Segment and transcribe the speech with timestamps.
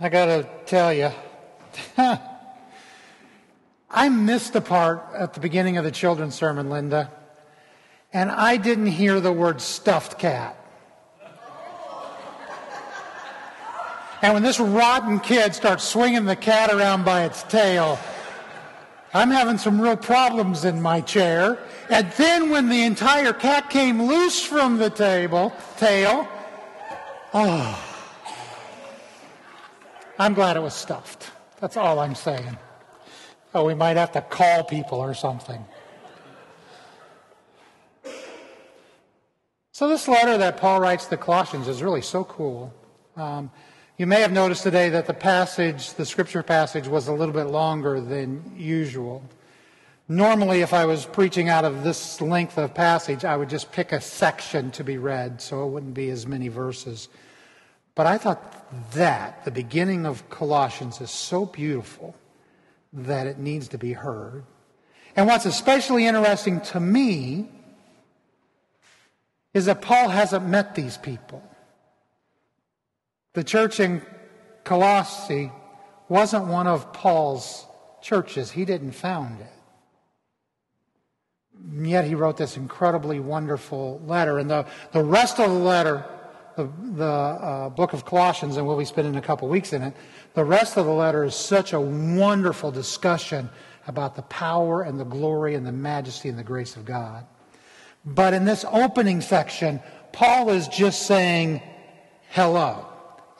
[0.00, 1.10] I got to tell you,
[3.90, 7.10] I missed the part at the beginning of the children's sermon, Linda,
[8.12, 10.54] and I didn't hear the word stuffed cat.
[14.22, 17.98] And when this rotten kid starts swinging the cat around by its tail,
[19.12, 21.58] I'm having some real problems in my chair.
[21.90, 26.28] And then when the entire cat came loose from the table, tail,
[27.34, 27.87] oh,
[30.20, 31.30] I'm glad it was stuffed.
[31.60, 32.58] That's all I'm saying.
[33.54, 35.64] Oh, we might have to call people or something.
[39.70, 42.74] So, this letter that Paul writes to Colossians is really so cool.
[43.16, 43.52] Um,
[43.96, 47.44] you may have noticed today that the passage, the scripture passage, was a little bit
[47.44, 49.22] longer than usual.
[50.08, 53.92] Normally, if I was preaching out of this length of passage, I would just pick
[53.92, 57.08] a section to be read, so it wouldn't be as many verses.
[57.98, 62.14] But I thought that, the beginning of Colossians, is so beautiful
[62.92, 64.44] that it needs to be heard.
[65.16, 67.50] And what's especially interesting to me
[69.52, 71.42] is that Paul hasn't met these people.
[73.32, 74.02] The church in
[74.62, 75.50] Colossae
[76.08, 77.66] wasn't one of Paul's
[78.00, 79.52] churches, he didn't found it.
[81.72, 84.38] And yet he wrote this incredibly wonderful letter.
[84.38, 86.04] And the, the rest of the letter
[86.58, 89.94] the, the uh, book of Colossians, and we'll be spending a couple weeks in it,
[90.34, 93.48] the rest of the letter is such a wonderful discussion
[93.86, 97.24] about the power and the glory and the majesty and the grace of God.
[98.04, 99.80] But in this opening section,
[100.12, 101.62] Paul is just saying
[102.30, 102.86] hello.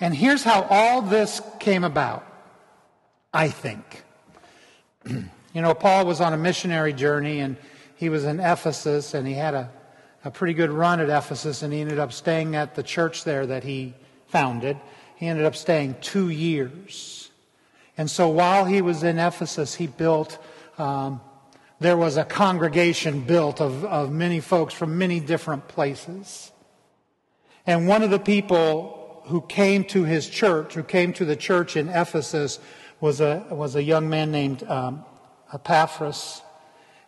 [0.00, 2.24] And here's how all this came about,
[3.34, 4.05] I think.
[5.06, 7.56] you know, Paul was on a missionary journey and
[7.96, 9.72] he was in Ephesus and he had a
[10.24, 13.47] a pretty good run at Ephesus, and he ended up staying at the church there
[13.47, 13.94] that he
[14.27, 14.77] founded.
[15.16, 17.30] He ended up staying two years.
[17.97, 20.39] And so while he was in Ephesus, he built,
[20.78, 21.20] um,
[21.80, 26.52] there was a congregation built of, of many folks from many different places.
[27.67, 31.77] And one of the people who came to his church, who came to the church
[31.77, 32.58] in Ephesus,
[33.01, 35.05] was a, was a young man named um,
[35.52, 36.42] Epaphras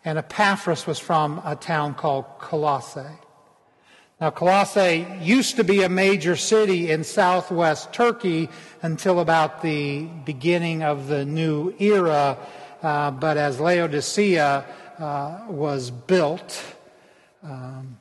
[0.04, 3.18] and Epaphras was from a town called Colossae.
[4.20, 8.50] Now, Colossae used to be a major city in southwest Turkey
[8.82, 12.36] until about the beginning of the new era,
[12.82, 14.66] uh, but as Laodicea
[14.98, 16.62] uh, was built,
[17.42, 17.98] um,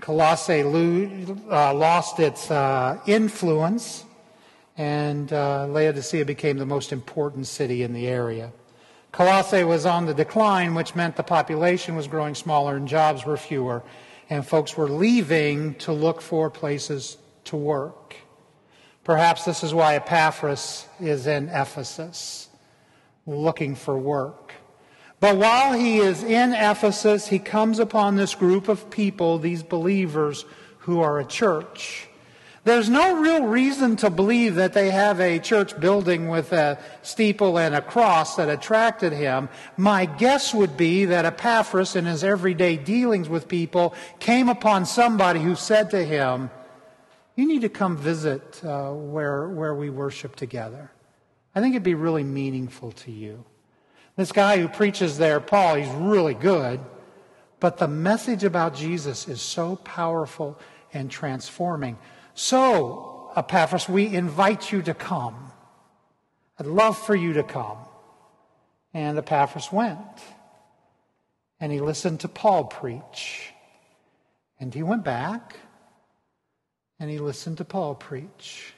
[0.00, 4.04] Colossae lo- uh, lost its uh, influence,
[4.76, 8.52] and uh, Laodicea became the most important city in the area.
[9.12, 13.36] Colossae was on the decline, which meant the population was growing smaller and jobs were
[13.36, 13.82] fewer,
[14.28, 18.14] and folks were leaving to look for places to work.
[19.02, 22.48] Perhaps this is why Epaphras is in Ephesus,
[23.26, 24.52] looking for work.
[25.18, 30.44] But while he is in Ephesus, he comes upon this group of people, these believers,
[30.78, 32.08] who are a church.
[32.62, 37.58] There's no real reason to believe that they have a church building with a steeple
[37.58, 39.48] and a cross that attracted him.
[39.78, 45.40] My guess would be that Epaphras, in his everyday dealings with people, came upon somebody
[45.40, 46.50] who said to him,
[47.34, 50.90] You need to come visit uh, where, where we worship together.
[51.54, 53.42] I think it'd be really meaningful to you.
[54.16, 56.78] This guy who preaches there, Paul, he's really good,
[57.58, 60.58] but the message about Jesus is so powerful
[60.92, 61.96] and transforming.
[62.42, 65.52] So, Epaphras, we invite you to come.
[66.58, 67.76] I'd love for you to come.
[68.94, 70.00] And Epaphras went.
[71.60, 73.52] And he listened to Paul preach.
[74.58, 75.56] And he went back
[76.98, 78.72] and he listened to Paul preach.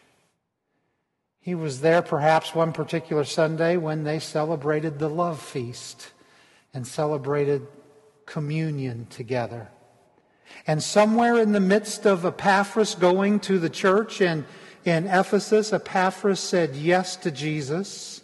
[1.38, 6.10] He was there perhaps one particular Sunday when they celebrated the love feast
[6.74, 7.68] and celebrated
[8.26, 9.68] communion together.
[10.66, 14.44] And somewhere in the midst of Epaphras going to the church in,
[14.84, 18.22] in Ephesus, Epaphras said yes to Jesus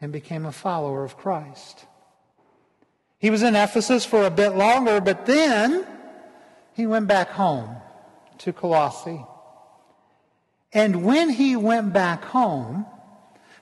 [0.00, 1.84] and became a follower of Christ.
[3.18, 5.84] He was in Ephesus for a bit longer, but then
[6.74, 7.76] he went back home
[8.38, 9.24] to Colossae.
[10.72, 12.86] And when he went back home,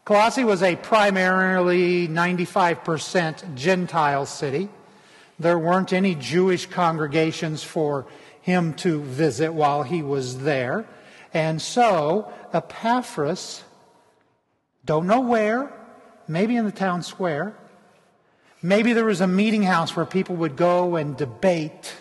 [0.04, 4.68] Colossae was a primarily 95% Gentile city.
[5.38, 8.06] There weren't any Jewish congregations for
[8.40, 10.86] him to visit while he was there.
[11.34, 13.62] And so Epaphras,
[14.84, 15.72] don't know where,
[16.28, 17.54] maybe in the town square,
[18.62, 21.92] maybe there was a meeting house where people would go and debate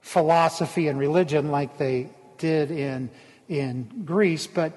[0.00, 2.08] philosophy and religion like they
[2.38, 3.10] did in,
[3.48, 4.72] in Greece, but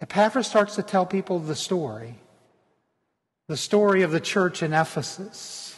[0.00, 2.16] Epaphras starts to tell people the story
[3.48, 5.75] the story of the church in Ephesus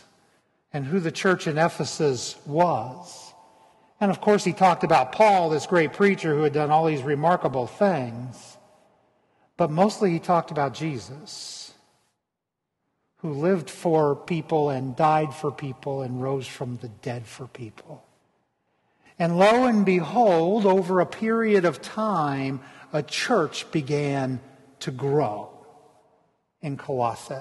[0.73, 3.33] and who the church in Ephesus was.
[4.01, 7.03] And of course, he talked about Paul, this great preacher who had done all these
[7.03, 8.57] remarkable things.
[9.57, 11.73] But mostly he talked about Jesus,
[13.19, 18.05] who lived for people and died for people and rose from the dead for people.
[19.19, 22.61] And lo and behold, over a period of time,
[22.93, 24.41] a church began
[24.81, 25.51] to grow
[26.63, 27.35] in Colossae.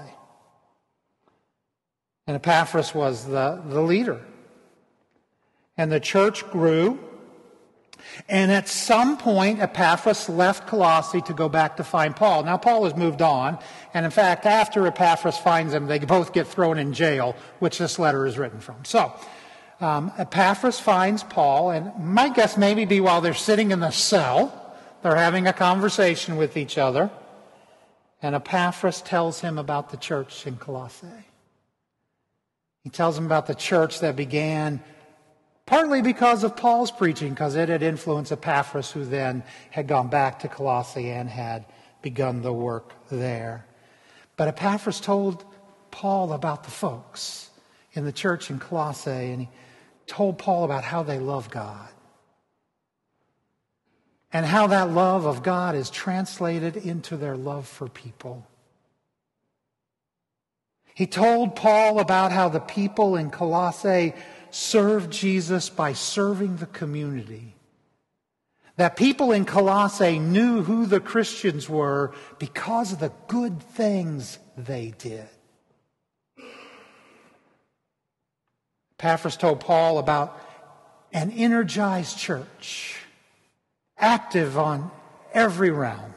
[2.27, 4.21] And Epaphras was the, the leader.
[5.77, 6.99] And the church grew.
[8.27, 12.43] And at some point, Epaphras left Colossae to go back to find Paul.
[12.43, 13.57] Now, Paul has moved on.
[13.93, 17.97] And in fact, after Epaphras finds him, they both get thrown in jail, which this
[17.97, 18.83] letter is written from.
[18.83, 19.13] So,
[19.79, 24.75] um, Epaphras finds Paul, and my guess maybe be while they're sitting in the cell,
[25.03, 27.11] they're having a conversation with each other.
[28.21, 31.26] And Epaphras tells him about the church in Colossae.
[32.87, 34.81] He tells him about the church that began
[35.65, 40.39] partly because of Paul's preaching, because it had influenced Epaphras, who then had gone back
[40.39, 41.65] to Colossae and had
[42.01, 43.65] begun the work there.
[44.37, 45.43] But Epaphras told
[45.91, 47.49] Paul about the folks
[47.91, 49.49] in the church in Colossae, and he
[50.05, 51.89] told Paul about how they love God
[54.31, 58.47] and how that love of God is translated into their love for people.
[60.97, 64.15] He told Paul about how the people in Colossae
[64.49, 67.53] served Jesus by serving the community.
[68.77, 74.95] That people in Colossae knew who the Christians were because of the good things they
[74.97, 75.29] did.
[78.97, 80.41] Epaphras told Paul about
[81.13, 82.97] an energized church,
[83.99, 84.89] active on
[85.31, 86.15] every realm.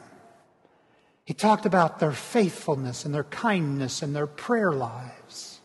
[1.25, 5.59] He talked about their faithfulness and their kindness and their prayer lives.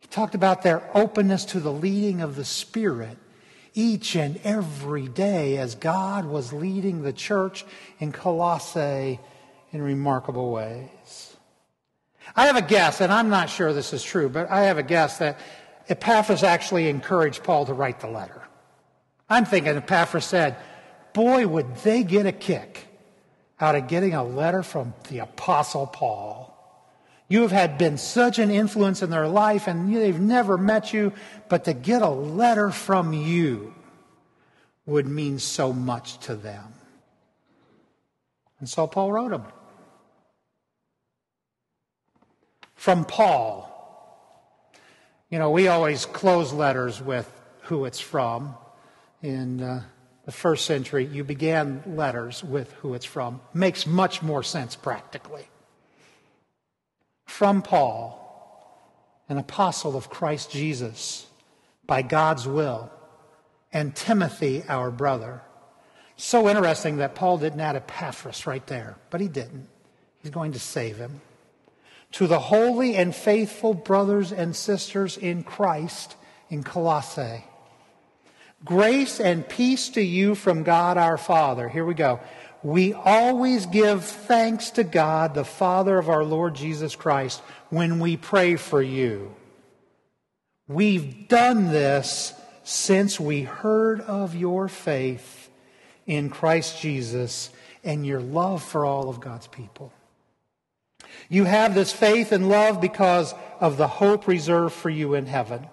[0.00, 3.18] He talked about their openness to the leading of the Spirit
[3.74, 7.64] each and every day as God was leading the church
[7.98, 9.18] in Colossae
[9.72, 11.36] in remarkable ways.
[12.36, 14.82] I have a guess, and I'm not sure this is true, but I have a
[14.82, 15.38] guess that
[15.88, 18.42] Epaphras actually encouraged Paul to write the letter.
[19.28, 20.56] I'm thinking Epaphras said,
[21.12, 22.86] Boy, would they get a kick
[23.60, 26.50] out of getting a letter from the Apostle Paul.
[27.28, 31.12] You have had been such an influence in their life, and they've never met you,
[31.48, 33.74] but to get a letter from you
[34.86, 36.74] would mean so much to them.
[38.60, 39.44] And so Paul wrote them.
[42.74, 43.70] From Paul,
[45.30, 47.30] you know, we always close letters with
[47.62, 48.54] who it's from.
[49.22, 49.82] In uh,
[50.26, 53.40] the first century, you began letters with who it's from.
[53.52, 55.48] Makes much more sense practically.
[57.26, 58.20] From Paul,
[59.28, 61.26] an apostle of Christ Jesus,
[61.86, 62.90] by God's will,
[63.72, 65.42] and Timothy, our brother.
[66.16, 69.68] So interesting that Paul didn't add Epaphras right there, but he didn't.
[70.22, 71.20] He's going to save him
[72.14, 76.14] to the holy and faithful brothers and sisters in Christ
[76.48, 77.44] in Colossae.
[78.64, 81.68] Grace and peace to you from God our Father.
[81.68, 82.20] Here we go.
[82.62, 88.16] We always give thanks to God, the Father of our Lord Jesus Christ, when we
[88.16, 89.34] pray for you.
[90.66, 95.50] We've done this since we heard of your faith
[96.06, 97.50] in Christ Jesus
[97.82, 99.92] and your love for all of God's people.
[101.28, 105.66] You have this faith and love because of the hope reserved for you in heaven.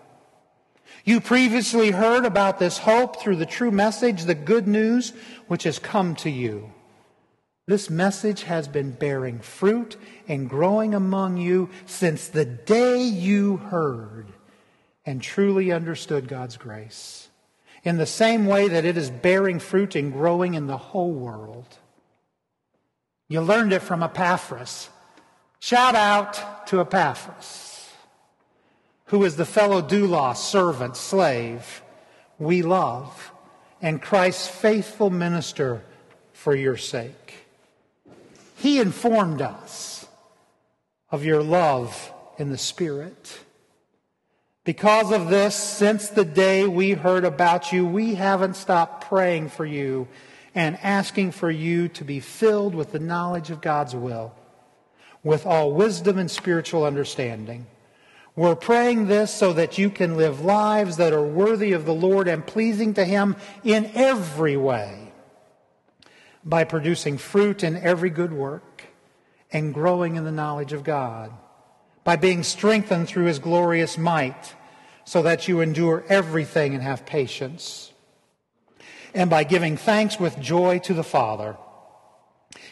[1.04, 5.14] You previously heard about this hope through the true message, the good news,
[5.48, 6.72] which has come to you.
[7.68, 9.96] This message has been bearing fruit
[10.28, 14.28] and growing among you since the day you heard
[15.06, 17.30] and truly understood God's grace.
[17.84, 21.78] In the same way that it is bearing fruit and growing in the whole world.
[23.28, 24.90] You learned it from Epaphras
[25.64, 27.71] Shout out to Epaphras,
[29.12, 31.84] who is the fellow doulos, servant, slave
[32.40, 33.34] we love,
[33.82, 35.84] and Christ's faithful minister
[36.32, 37.34] for your sake.
[38.56, 40.08] He informed us
[41.12, 43.40] of your love in the Spirit.
[44.64, 49.66] Because of this, since the day we heard about you, we haven't stopped praying for
[49.66, 50.08] you
[50.56, 54.34] and asking for you to be filled with the knowledge of God's will
[55.22, 57.68] with all wisdom and spiritual understanding.
[58.36, 62.28] We're praying this so that you can live lives that are worthy of the Lord
[62.28, 65.12] and pleasing to Him in every way.
[66.44, 68.86] by producing fruit in every good work
[69.52, 71.32] and growing in the knowledge of God,
[72.04, 74.56] by being strengthened through his glorious might,
[75.04, 77.92] so that you endure everything and have patience,
[79.14, 81.58] and by giving thanks with joy to the Father.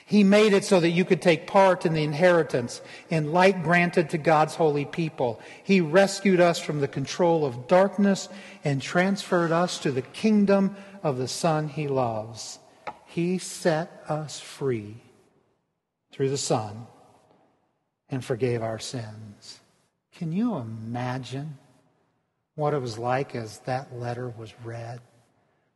[0.06, 4.10] He made it so that you could take part in the inheritance in light granted
[4.10, 5.40] to God's holy people.
[5.64, 8.30] He rescued us from the control of darkness
[8.64, 12.60] and transferred us to the kingdom of the Son he loves.
[13.06, 14.98] He set us free
[16.12, 16.88] through the Son
[18.10, 19.60] and forgave our sins.
[20.16, 21.58] Can you imagine
[22.56, 25.00] what it was like as that letter was read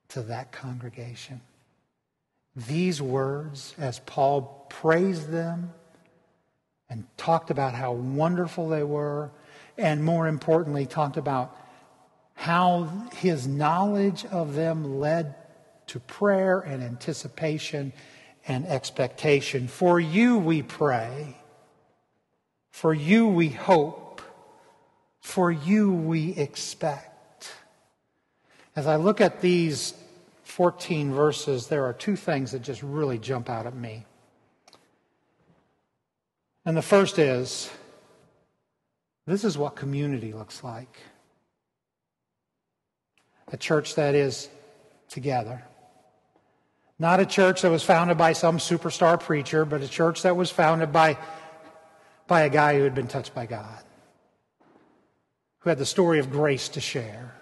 [0.10, 1.42] to that congregation?
[2.56, 5.74] These words, as Paul praised them
[6.90, 9.32] and talked about how wonderful they were,
[9.78, 11.58] and more importantly, talked about
[12.36, 12.84] how
[13.16, 15.36] his knowledge of them led
[15.88, 17.94] to prayer and anticipation
[18.48, 19.68] and expectation.
[19.68, 21.38] For you we pray.
[22.72, 24.22] For you we hope.
[25.22, 27.52] For you we expect.
[28.76, 29.94] As I look at these
[30.54, 34.06] 14 verses, there are two things that just really jump out at me.
[36.64, 37.72] And the first is
[39.26, 41.00] this is what community looks like
[43.52, 44.48] a church that is
[45.10, 45.64] together.
[47.00, 50.52] Not a church that was founded by some superstar preacher, but a church that was
[50.52, 51.18] founded by,
[52.28, 53.84] by a guy who had been touched by God,
[55.62, 57.34] who had the story of grace to share,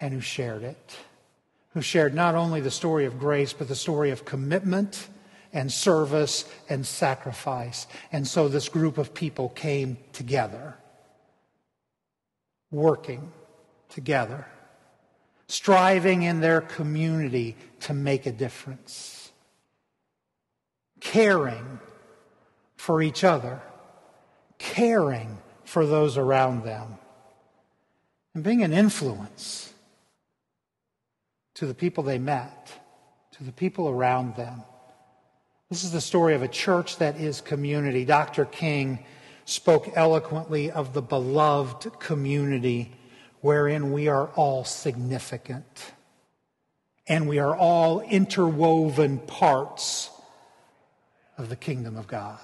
[0.00, 0.96] and who shared it.
[1.74, 5.08] Who shared not only the story of grace, but the story of commitment
[5.52, 7.86] and service and sacrifice.
[8.10, 10.76] And so this group of people came together,
[12.70, 13.32] working
[13.88, 14.46] together
[15.52, 19.30] striving in their community to make a difference,
[20.98, 21.78] caring
[22.76, 23.60] for each other,
[24.56, 26.96] caring for those around them,
[28.34, 29.71] and being an influence
[31.62, 32.72] to the people they met,
[33.30, 34.64] to the people around them.
[35.70, 38.04] This is the story of a church that is community.
[38.04, 38.46] Dr.
[38.46, 39.04] King
[39.44, 42.90] spoke eloquently of the beloved community
[43.42, 45.92] wherein we are all significant
[47.06, 50.10] and we are all interwoven parts
[51.38, 52.40] of the kingdom of God.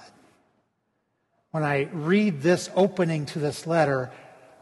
[1.51, 4.11] When I read this opening to this letter,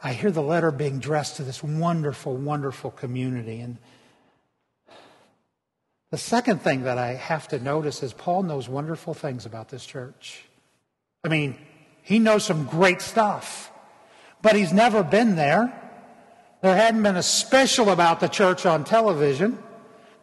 [0.02, 3.60] I hear the letter being addressed to this wonderful, wonderful community.
[3.60, 3.78] And
[6.12, 9.86] the second thing that I have to notice is Paul knows wonderful things about this
[9.86, 10.44] church.
[11.24, 11.58] I mean,
[12.02, 13.72] he knows some great stuff,
[14.42, 15.74] but he's never been there.
[16.62, 19.62] There hadn't been a special about the church on television.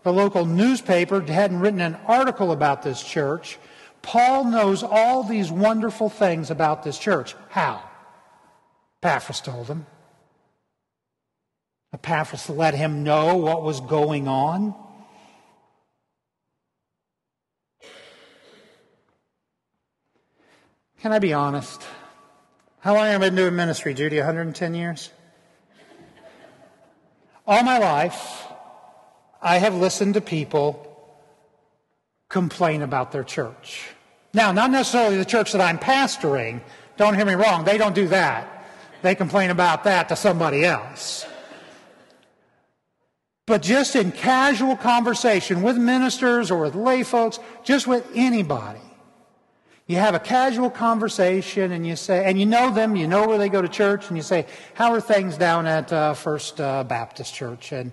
[0.02, 3.58] The local newspaper hadn't written an article about this church.
[4.02, 7.34] Paul knows all these wonderful things about this church.
[7.48, 7.82] How?
[9.02, 9.86] Epaphras told him.
[11.92, 14.74] Epaphras let him know what was going on.
[21.04, 21.82] Can I be honest?
[22.80, 24.16] How long have I been doing ministry, Judy?
[24.16, 25.10] 110 years?
[27.46, 28.46] All my life,
[29.42, 31.20] I have listened to people
[32.30, 33.90] complain about their church.
[34.32, 36.62] Now, not necessarily the church that I'm pastoring.
[36.96, 37.64] Don't hear me wrong.
[37.64, 38.66] They don't do that.
[39.02, 41.26] They complain about that to somebody else.
[43.44, 48.80] But just in casual conversation with ministers or with lay folks, just with anybody,
[49.86, 53.36] you have a casual conversation and you say, and you know them, you know where
[53.36, 56.84] they go to church, and you say, How are things down at uh, First uh,
[56.84, 57.72] Baptist Church?
[57.72, 57.92] And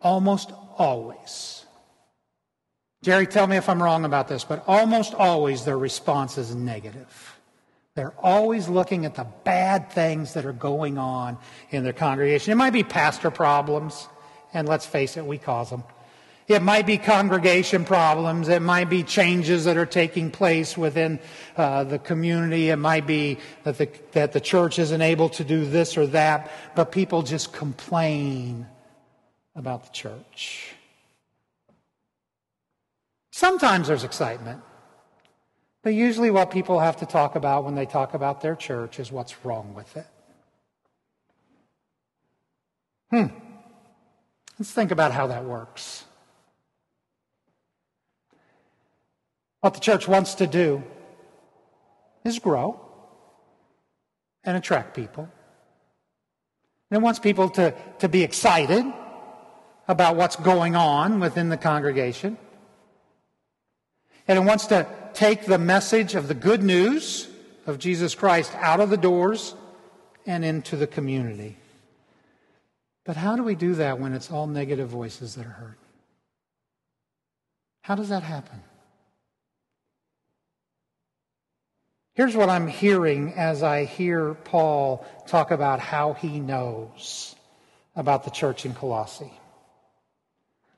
[0.00, 1.66] almost always,
[3.02, 7.38] Jerry, tell me if I'm wrong about this, but almost always their response is negative.
[7.96, 11.38] They're always looking at the bad things that are going on
[11.70, 12.52] in their congregation.
[12.52, 14.08] It might be pastor problems,
[14.52, 15.84] and let's face it, we cause them.
[16.46, 18.48] It might be congregation problems.
[18.48, 21.18] It might be changes that are taking place within
[21.56, 22.68] uh, the community.
[22.68, 26.50] It might be that the, that the church isn't able to do this or that,
[26.74, 28.66] but people just complain
[29.56, 30.74] about the church.
[33.30, 34.60] Sometimes there's excitement,
[35.82, 39.10] but usually what people have to talk about when they talk about their church is
[39.10, 40.06] what's wrong with it.
[43.10, 43.26] Hmm.
[44.58, 46.04] Let's think about how that works.
[49.64, 50.82] What the church wants to do
[52.22, 52.78] is grow
[54.44, 55.26] and attract people.
[56.90, 58.84] And it wants people to, to be excited
[59.88, 62.36] about what's going on within the congregation.
[64.28, 67.26] And it wants to take the message of the good news
[67.66, 69.54] of Jesus Christ out of the doors
[70.26, 71.56] and into the community.
[73.06, 75.78] But how do we do that when it's all negative voices that are heard?
[77.80, 78.60] How does that happen?
[82.14, 87.34] Here's what I'm hearing as I hear Paul talk about how he knows
[87.96, 89.32] about the church in Colossae.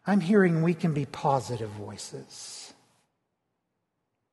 [0.06, 2.72] I'm hearing we can be positive voices.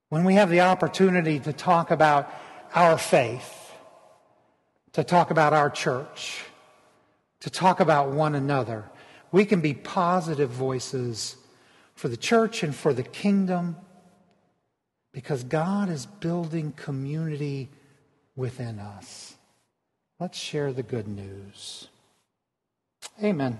[0.08, 2.32] When we have the opportunity to talk about
[2.74, 3.74] our faith,
[4.94, 6.46] to talk about our church,
[7.42, 8.86] to talk about one another,
[9.30, 11.36] we can be positive voices
[11.96, 13.76] for the church and for the kingdom
[15.14, 17.70] because God is building community
[18.36, 19.36] within us.
[20.20, 21.88] Let's share the good news.
[23.24, 23.60] Amen.